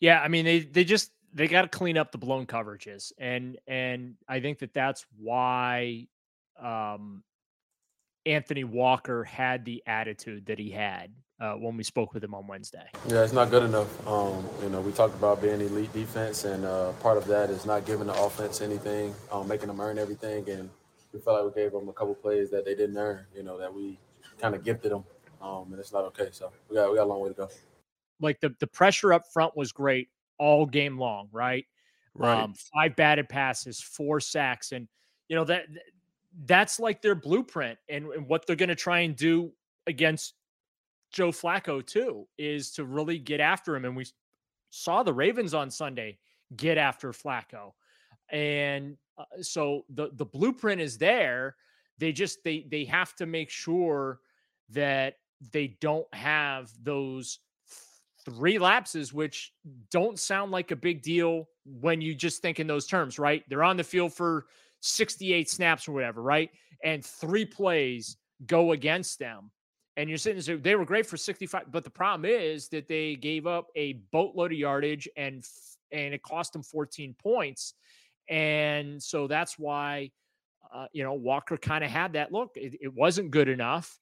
[0.00, 3.56] Yeah, I mean they they just they got to clean up the blown coverages and
[3.66, 6.08] and I think that that's why
[6.60, 7.22] um,
[8.24, 12.46] Anthony Walker had the attitude that he had uh, when we spoke with him on
[12.46, 12.86] Wednesday.
[13.08, 14.06] Yeah, it's not good enough.
[14.06, 17.66] Um, you know, we talked about being elite defense, and uh, part of that is
[17.66, 20.48] not giving the offense anything, um, making them earn everything.
[20.50, 20.68] And
[21.12, 23.26] we felt like we gave them a couple plays that they didn't earn.
[23.34, 23.98] You know, that we
[24.40, 25.04] kind of gifted them,
[25.40, 26.28] um, and it's not okay.
[26.32, 27.48] So we got we got a long way to go.
[28.20, 31.66] Like the the pressure up front was great all game long, right?
[32.14, 32.42] Right.
[32.42, 34.88] Um, five batted passes, four sacks, and
[35.28, 35.66] you know that
[36.44, 39.52] that's like their blueprint and, and what they're going to try and do
[39.86, 40.34] against
[41.12, 43.84] Joe Flacco too is to really get after him.
[43.84, 44.06] And we
[44.70, 46.18] saw the Ravens on Sunday
[46.56, 47.72] get after Flacco,
[48.30, 51.56] and uh, so the the blueprint is there.
[51.98, 54.20] They just they they have to make sure
[54.70, 55.14] that
[55.52, 57.38] they don't have those
[58.24, 59.52] three lapses, which
[59.90, 63.44] don't sound like a big deal when you just think in those terms, right?
[63.48, 64.46] They're on the field for
[64.86, 66.50] 68 snaps or whatever, right?
[66.82, 69.50] And three plays go against them.
[69.96, 73.16] And you're sitting there, they were great for 65, but the problem is that they
[73.16, 75.44] gave up a boatload of yardage and
[75.92, 77.74] and it cost them 14 points.
[78.28, 80.10] And so that's why
[80.74, 82.52] uh, you know Walker kind of had that look.
[82.56, 83.98] It, it wasn't good enough.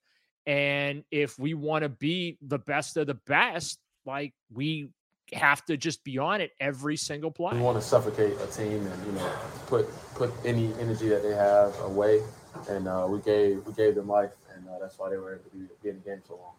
[0.46, 4.88] And if we want to be the best of the best, like we
[5.32, 7.54] have to just be on it every single play.
[7.54, 9.32] We want to suffocate a team and you know
[9.66, 12.20] put put any energy that they have away,
[12.68, 15.44] and uh, we gave we gave them life, and uh, that's why they were able
[15.44, 16.52] to be, be in the game so long.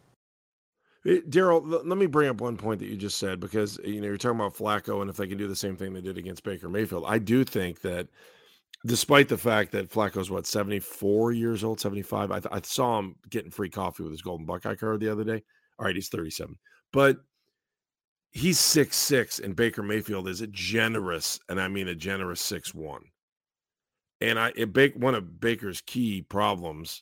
[1.06, 4.08] Eh, Daryl, let me bring up one point that you just said because you know
[4.08, 6.44] you're talking about Flacco and if they can do the same thing they did against
[6.44, 7.06] Baker Mayfield.
[7.08, 8.08] I do think that
[8.86, 13.52] despite the fact that Flacco's what 74 years old, 75, I, I saw him getting
[13.52, 15.44] free coffee with his Golden Buckeye card the other day.
[15.78, 16.56] All right, he's 37,
[16.92, 17.18] but
[18.36, 22.76] he's six six, and Baker Mayfield is a generous, and I mean a generous six
[22.76, 23.02] one.
[24.22, 27.02] And I it, one of Baker's key problems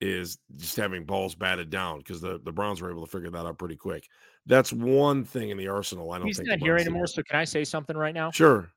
[0.00, 3.46] is just having balls batted down because the, the Browns were able to figure that
[3.46, 4.06] out pretty quick.
[4.46, 6.12] That's one thing in the arsenal.
[6.12, 7.06] I don't think He's think not here anymore.
[7.06, 8.30] So can I say something right now?
[8.30, 8.70] Sure.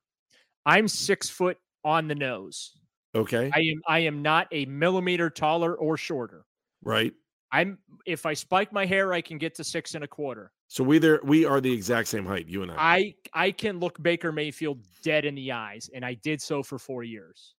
[0.65, 2.71] I'm six foot on the nose.
[3.13, 3.51] Okay.
[3.53, 6.45] I am I am not a millimeter taller or shorter.
[6.83, 7.13] Right.
[7.51, 10.51] I'm if I spike my hair, I can get to six and a quarter.
[10.71, 12.75] So we there we are the exact same height, you and I.
[12.77, 16.79] I I can look Baker Mayfield dead in the eyes, and I did so for
[16.79, 17.55] four years.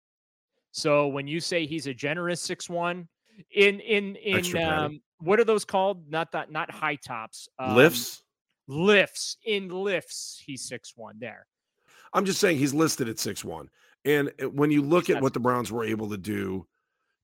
[0.71, 3.07] So when you say he's a generous six one,
[3.55, 6.11] in in in um, what are those called?
[6.11, 7.51] Not that not high tops.
[7.59, 8.23] Um, lifts.
[8.67, 10.43] Lifts in lifts.
[10.43, 11.47] He's six one there.
[12.15, 13.69] I'm just saying he's listed at six one,
[14.07, 16.67] and uh, when you look at what the Browns were able to do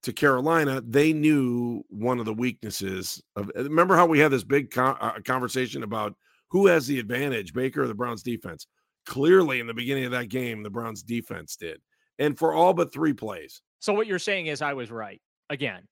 [0.03, 3.51] to Carolina, they knew one of the weaknesses of.
[3.57, 6.15] Uh, remember how we had this big con- uh, conversation about
[6.49, 8.67] who has the advantage, Baker or the Browns defense?
[9.05, 11.81] Clearly, in the beginning of that game, the Browns defense did,
[12.17, 13.61] and for all but three plays.
[13.79, 15.87] So what you're saying is I was right again.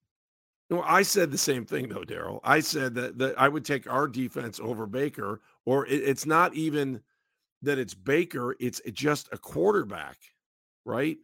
[0.69, 2.39] No, I said the same thing though, Daryl.
[2.43, 6.53] I said that that I would take our defense over Baker, or it, it's not
[6.53, 7.01] even
[7.61, 10.17] that it's Baker; it's just a quarterback,
[10.85, 11.17] right?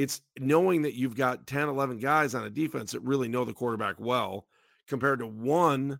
[0.00, 3.52] It's knowing that you've got 10, 11 guys on a defense that really know the
[3.52, 4.46] quarterback well
[4.88, 5.98] compared to one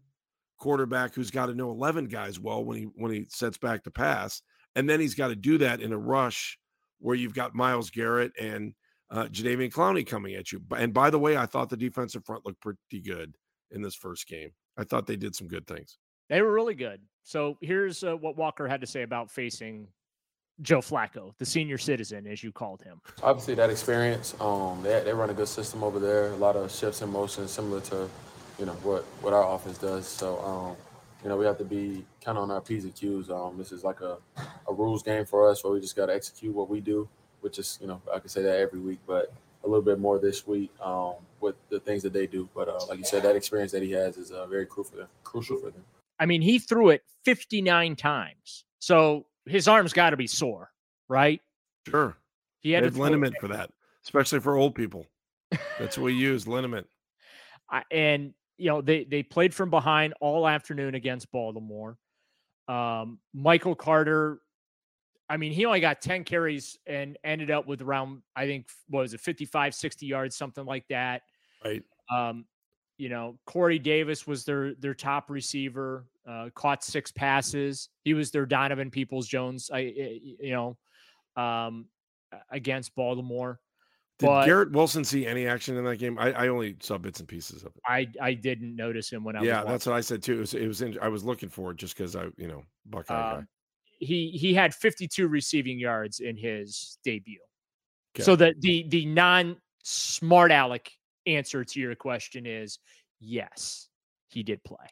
[0.59, 3.91] quarterback who's got to know 11 guys well when he when he sets back to
[3.91, 4.43] pass
[4.75, 6.59] and then he's got to do that in a rush
[6.99, 8.73] where you've got Myles Garrett and
[9.11, 10.63] uh, Jadeveon Clowney coming at you.
[10.77, 13.35] And by the way, I thought the defensive front looked pretty good
[13.71, 14.51] in this first game.
[14.79, 15.99] I thought they did some good things.
[16.29, 17.01] They were really good.
[17.25, 19.89] So here's uh, what Walker had to say about facing
[20.63, 23.01] Joe Flacco, the senior citizen, as you called him?
[23.23, 24.35] Obviously, that experience.
[24.41, 26.29] Um, they they run a good system over there.
[26.33, 28.09] A lot of shifts in motion, similar to,
[28.59, 30.07] you know, what what our offense does.
[30.07, 30.77] So, um,
[31.23, 33.31] you know, we have to be kind of on our p's and q's.
[33.31, 34.19] Um, this is like a,
[34.69, 37.09] a rules game for us, where we just got to execute what we do,
[37.41, 39.33] which is, you know, I can say that every week, but
[39.65, 42.49] a little bit more this week um, with the things that they do.
[42.55, 44.97] But uh, like you said, that experience that he has is uh, very crucial for
[44.99, 45.09] them.
[45.25, 45.85] Crucial for them.
[46.19, 50.71] I mean, he threw it 59 times, so his arms got to be sore,
[51.09, 51.41] right?
[51.89, 52.17] Sure.
[52.61, 53.71] He had liniment for that,
[54.05, 55.07] especially for old people.
[55.79, 56.87] That's what we use liniment.
[57.71, 61.97] I- and you know they they played from behind all afternoon against Baltimore.
[62.69, 64.41] Um, Michael Carter,
[65.29, 69.01] I mean, he only got 10 carries and ended up with around, I think, what
[69.01, 71.23] was it, 55, 60 yards, something like that.
[71.65, 71.83] Right.
[72.13, 72.45] Um,
[72.97, 77.89] you know, Corey Davis was their their top receiver, uh, caught six passes.
[78.05, 81.87] He was their Donovan Peoples Jones, I you know, um,
[82.51, 83.61] against Baltimore.
[84.19, 86.19] Did But Garrett Wilson see any action in that game?
[86.19, 87.83] I, I only saw bits and pieces of it.
[87.87, 90.37] I I didn't notice him when I was yeah, that's what I said too.
[90.37, 92.63] It was, it was in, I was looking for it just because I, you know,
[92.85, 93.37] Buckeye guy.
[93.39, 93.49] Um,
[93.99, 97.41] he he had 52 receiving yards in his debut.
[98.15, 98.25] Okay.
[98.25, 100.91] So the the the non smart aleck
[101.27, 102.79] answer to your question is
[103.21, 103.89] yes,
[104.29, 104.87] he did play.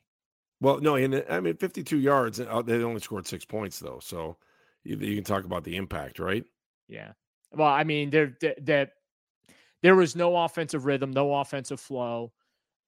[0.60, 2.40] Well, no, and uh, I mean, 52 yards.
[2.40, 4.38] uh, They only scored six points though, so
[4.84, 6.44] you, you can talk about the impact, right?
[6.88, 7.12] Yeah.
[7.52, 8.92] Well, I mean, there that there,
[9.82, 12.32] there was no offensive rhythm, no offensive flow.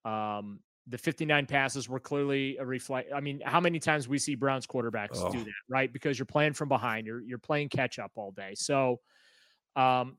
[0.05, 3.13] Um, the 59 passes were clearly a reflect.
[3.15, 5.45] I mean, how many times we see Browns quarterbacks do Oh.
[5.45, 5.93] that, right?
[5.93, 8.55] Because you're playing from behind, you're you're playing catch up all day.
[8.57, 9.01] So,
[9.77, 10.19] um,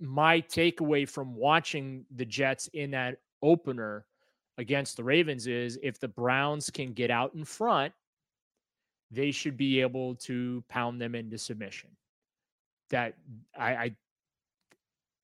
[0.00, 4.06] my takeaway from watching the Jets in that opener
[4.58, 7.92] against the Ravens is if the Browns can get out in front,
[9.10, 11.90] they should be able to pound them into submission.
[12.90, 13.14] That
[13.58, 13.96] I, I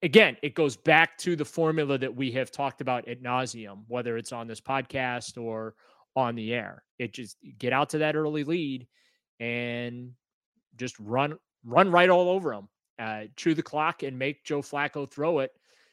[0.02, 4.16] again, it goes back to the formula that we have talked about at nauseum, whether
[4.16, 5.74] it's on this podcast or
[6.16, 6.82] on the air.
[6.98, 8.86] It just get out to that early lead
[9.40, 10.12] and
[10.76, 15.10] just run run right all over them, uh, chew the clock, and make Joe Flacco
[15.10, 15.50] throw it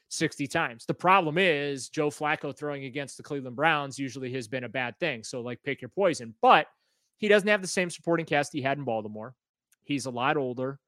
[0.10, 0.86] 60 times.
[0.86, 4.98] The problem is Joe Flacco throwing against the Cleveland Browns usually has been a bad
[5.00, 5.24] thing.
[5.24, 6.68] So like pick your poison, but
[7.18, 9.36] he doesn't have the same supporting cast he had in Baltimore.
[9.84, 10.80] He's a lot older.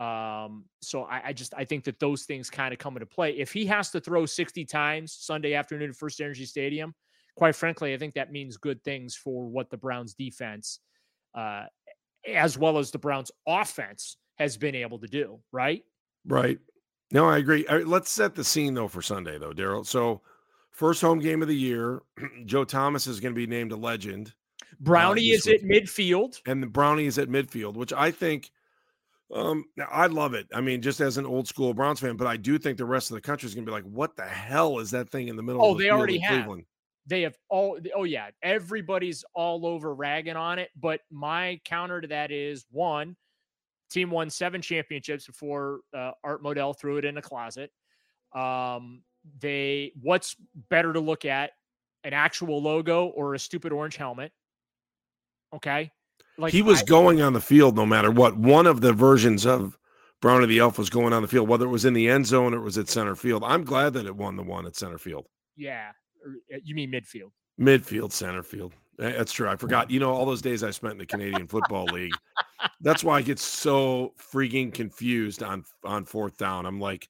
[0.00, 3.38] Um, so I, I just I think that those things kind of come into play.
[3.38, 6.94] If he has to throw 60 times Sunday afternoon at First Energy Stadium,
[7.36, 10.80] quite frankly, I think that means good things for what the Browns defense,
[11.34, 11.66] uh,
[12.26, 15.84] as well as the Browns offense has been able to do, right?
[16.26, 16.58] Right.
[17.12, 17.66] No, I agree.
[17.68, 19.86] Right, let's set the scene though for Sunday though, Daryl.
[19.86, 20.22] So,
[20.70, 22.00] first home game of the year,
[22.46, 24.32] Joe Thomas is going to be named a legend.
[24.80, 26.40] Brownie this is at midfield.
[26.46, 28.50] and the Brownie is at midfield, which I think
[29.32, 30.46] um I love it.
[30.54, 33.10] I mean, just as an old school Browns fan, but I do think the rest
[33.10, 35.36] of the country is going to be like, "What the hell is that thing in
[35.36, 36.32] the middle?" Oh, of the they already have.
[36.38, 36.64] Cleveland?
[37.06, 37.78] They have all.
[37.94, 40.70] Oh yeah, everybody's all over ragging on it.
[40.80, 43.16] But my counter to that is one,
[43.92, 47.70] team won seven championships before uh, Art Modell threw it in a closet.
[48.34, 49.02] Um,
[49.40, 50.34] they what's
[50.68, 51.52] better to look at,
[52.04, 54.32] an actual logo or a stupid orange helmet?
[55.54, 55.90] Okay,
[56.38, 58.36] like he was I- going on the field no matter what.
[58.36, 59.78] One of the versions of
[60.20, 62.54] Brownie the Elf was going on the field, whether it was in the end zone
[62.54, 63.42] or it was at center field.
[63.44, 65.26] I'm glad that it won the one at center field.
[65.56, 65.90] yeah.
[66.26, 67.32] uh, You mean midfield?
[67.60, 68.72] Midfield, center field.
[69.00, 69.48] Eh, That's true.
[69.48, 69.90] I forgot.
[69.90, 72.14] You know, all those days I spent in the Canadian Football League.
[72.80, 76.66] That's why I get so freaking confused on on fourth down.
[76.66, 77.08] I'm like,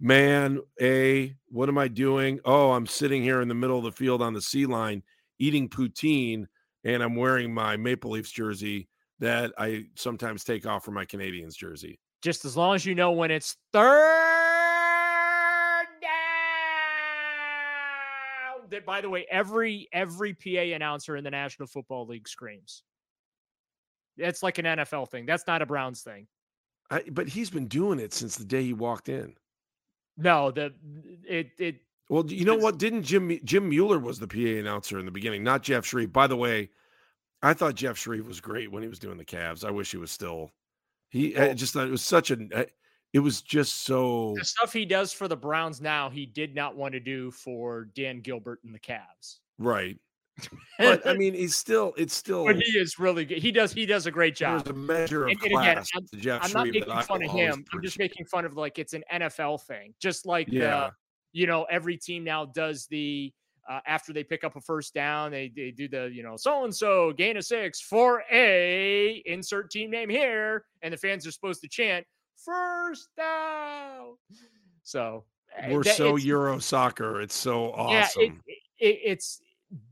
[0.00, 2.40] man, a what am I doing?
[2.44, 5.02] Oh, I'm sitting here in the middle of the field on the sea line
[5.38, 6.46] eating poutine,
[6.84, 11.56] and I'm wearing my Maple Leafs jersey that I sometimes take off for my Canadiens
[11.56, 11.98] jersey.
[12.22, 14.41] Just as long as you know when it's third
[18.72, 22.82] That, by the way, every every PA announcer in the National Football League screams.
[24.16, 25.24] It's like an NFL thing.
[25.26, 26.26] That's not a Browns thing.
[26.90, 29.34] I, but he's been doing it since the day he walked in.
[30.16, 30.74] No, the
[31.26, 31.76] it it
[32.08, 32.78] Well, you know what?
[32.78, 36.12] Didn't Jim Jim Mueller was the PA announcer in the beginning, not Jeff Shreve.
[36.12, 36.70] By the way,
[37.42, 39.64] I thought Jeff Shreve was great when he was doing the Cavs.
[39.64, 40.50] I wish he was still.
[41.08, 41.54] He I oh.
[41.54, 42.66] just thought it was such a.
[43.14, 44.34] uh, It was just so.
[44.38, 47.84] the stuff he does for the Browns now, he did not want to do for
[47.94, 49.38] Dan Gilbert and the Cavs.
[49.58, 49.98] Right.
[50.78, 51.92] But I mean, he's still.
[51.96, 52.44] It's still.
[52.46, 53.38] But he is really good.
[53.38, 54.64] He does he does a great job.
[54.64, 57.22] There's a measure of And- and again, class I'm, to Jeff I'm not making fun
[57.22, 57.64] of him.
[57.72, 59.94] I'm just making fun of like it's an NFL thing.
[60.00, 60.88] Just like Yeah.
[60.88, 60.92] the,
[61.38, 63.32] you know, every team now does the
[63.70, 66.64] uh, after they pick up a first down, they they do the you know so
[66.64, 71.30] and so gain a six for a insert team name here, and the fans are
[71.30, 72.04] supposed to chant
[72.36, 74.16] first down.
[74.82, 75.24] So
[75.58, 77.20] uh, We're that- so Euro soccer.
[77.20, 78.22] It's so awesome.
[78.22, 78.28] yeah,
[78.78, 79.40] it, it, it's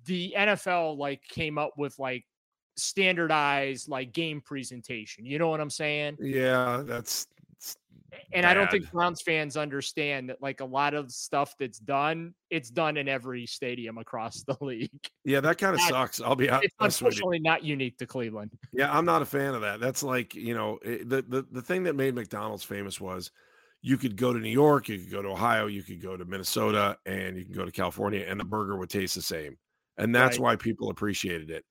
[0.06, 2.24] the NFL like came up with like
[2.76, 5.24] standardized like game presentation.
[5.24, 6.16] You know what I'm saying?
[6.20, 7.26] Yeah, that's
[8.32, 12.34] And I don't think Browns fans understand that like a lot of stuff that's done,
[12.48, 14.90] it's done in every stadium across the league.
[15.24, 16.20] Yeah, that kind of sucks.
[16.20, 17.06] I'll be honest It's with you.
[17.06, 18.52] unfortunately not unique to Cleveland.
[18.72, 19.80] Yeah, I'm not a fan of that.
[19.80, 23.30] That's like, you know, it- the, the the thing that made McDonald's famous was
[23.82, 26.24] you could go to New York, you could go to Ohio, you could go to
[26.24, 29.56] Minnesota, and you can go to California, and the burger would taste the same.
[29.96, 30.42] And that's Right.
[30.44, 31.64] why people appreciated it.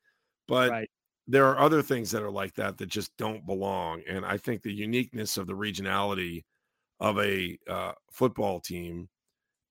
[0.48, 0.90] But Right.
[1.30, 4.04] There are other things that are like that that just don't belong.
[4.10, 6.44] And I think the uniqueness of the regionality
[7.00, 9.10] of a uh, football team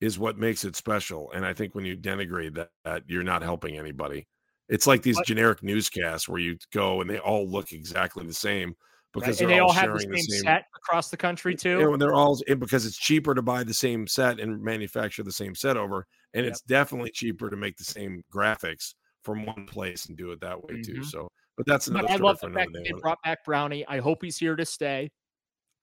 [0.00, 1.30] is what makes it special.
[1.32, 4.28] And I think when you denigrate that, that you're not helping anybody.
[4.68, 8.74] It's like these generic newscasts where you go and they all look exactly the same
[9.12, 11.80] because and they're they all have sharing the same, set across the country too.
[11.80, 15.32] Yeah, and they're all because it's cheaper to buy the same set and manufacture the
[15.32, 16.46] same set over, and Yep.
[16.46, 20.62] it's definitely cheaper to make the same graphics from one place and do it that
[20.62, 21.00] way too.
[21.00, 21.02] Mhm.
[21.02, 21.28] So,
[21.59, 23.84] but that's another But I love the fact that they brought back Brownie.
[23.88, 25.11] I hope he's here to stay.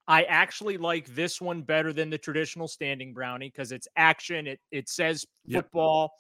[0.07, 4.47] I actually like this one better than the traditional standing brownie because it's action.
[4.47, 5.65] It it says Yep.
[5.65, 6.13] football.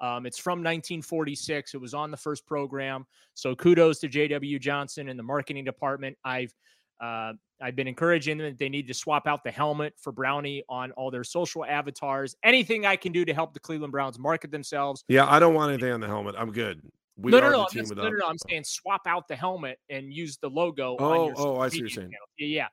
[0.00, 1.74] Um, it's from 1946.
[1.74, 3.06] It was on the first program.
[3.34, 4.58] So kudos to J.W.
[4.58, 6.16] Johnson and the marketing department.
[6.24, 6.52] I've
[7.00, 10.62] uh, I've been encouraging them that they need to swap out the helmet for Brownie
[10.68, 12.36] on all their social avatars.
[12.42, 15.04] Anything I can do to help the Cleveland Browns market themselves.
[15.08, 16.36] Yeah, I don't want anything on the helmet.
[16.38, 16.80] I'm good.
[17.16, 18.26] We no, no, no, I'm no, no.
[18.26, 20.96] I'm saying swap out the helmet and use the logo.
[20.98, 22.10] Oh, on your oh, I see what you're saying.
[22.10, 22.26] channel.
[22.38, 22.66] Yeah,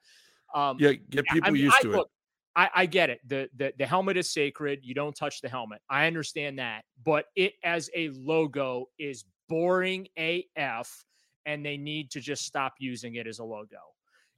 [0.56, 0.70] yeah.
[0.70, 2.08] Um, Yeah, get I people mean, used I- to it.
[2.54, 3.22] I, I get it.
[3.30, 4.80] The, the the helmet is sacred.
[4.84, 5.80] You don't touch the helmet.
[5.90, 11.06] I understand that, but it as a logo is boring AF,
[11.46, 13.78] and they need to just stop using it as a logo.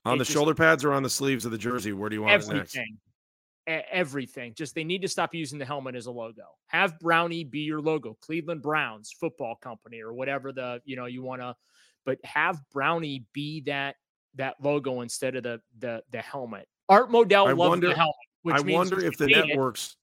[0.05, 1.91] On It the just- shoulder pads or on the sleeves of the jersey?
[1.93, 2.77] Where do you want it next?
[3.67, 4.53] Everything.
[4.53, 6.43] Just they need to stop using the helmet as a logo.
[6.67, 11.21] Have Brownie be your logo, Cleveland Browns Football Company or whatever the you know you
[11.21, 11.55] want to,
[12.05, 13.95] but have Brownie be that
[14.35, 16.67] that logo instead of the the the helmet.
[16.89, 17.87] Art Modell I loves wonder.
[17.87, 19.95] the helmet, which I wonder if the networks.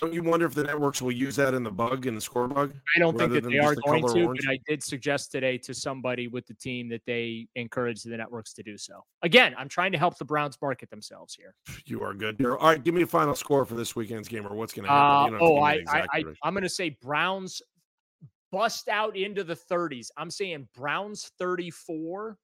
[0.00, 2.46] Don't you wonder if the networks will use that in the bug in the score
[2.46, 2.72] bug?
[2.96, 4.40] I don't think that they are the going to, orange?
[4.44, 8.52] but I did suggest today to somebody with the team that they encourage the networks
[8.54, 9.04] to do so.
[9.22, 11.54] Again, I'm trying to help the Browns market themselves here.
[11.84, 12.44] You are good.
[12.44, 14.92] All right, give me a final score for this weekend's game, or what's going to
[14.92, 15.32] Uh, happen.
[15.34, 16.24] You don't have to oh, I, I, I.
[16.44, 17.60] I'm going to say Browns
[18.52, 20.08] bust out into the 30s.
[20.16, 22.36] I'm saying Browns 34,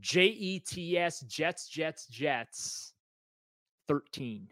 [0.00, 2.94] J E T S, Jets, Jets, Jets
[3.88, 4.48] 13.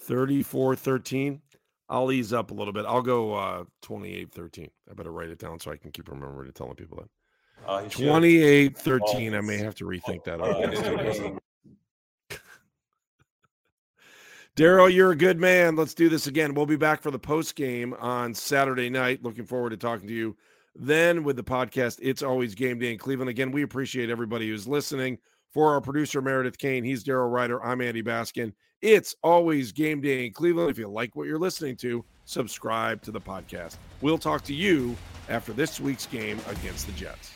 [0.00, 1.40] 34 13.
[1.88, 2.84] I'll ease up a little bit.
[2.86, 4.70] I'll go uh 28 13.
[4.90, 7.68] I better write it down so I can keep remembering to telling people that.
[7.68, 9.34] Uh, 28 13.
[9.34, 10.40] I may have to rethink that.
[10.40, 11.38] Over this the next two game- days.
[14.56, 15.76] Daryl, you're a good man.
[15.76, 16.54] Let's do this again.
[16.54, 19.22] We'll be back for the post game on Saturday night.
[19.22, 20.36] Looking forward to talking to you
[20.74, 21.98] then with the podcast.
[22.02, 23.30] It's always game day in Cleveland.
[23.30, 25.18] Again, we appreciate everybody who's listening.
[25.52, 27.62] For our producer, Meredith Kane, he's Daryl Ruiter.
[27.64, 28.52] I'm Andy Baskin.
[28.82, 30.70] It's always game day in Cleveland.
[30.70, 33.76] If you like what you're listening to, subscribe to the podcast.
[34.00, 34.96] We'll talk to you
[35.28, 37.30] after this week's game against the Jets.